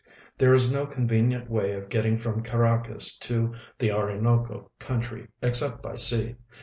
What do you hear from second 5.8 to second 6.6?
by sea.